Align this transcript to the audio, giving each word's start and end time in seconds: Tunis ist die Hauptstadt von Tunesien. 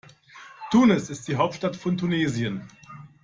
Tunis 0.71 1.11
ist 1.11 1.27
die 1.27 1.35
Hauptstadt 1.35 1.75
von 1.75 1.95
Tunesien. 1.95 2.63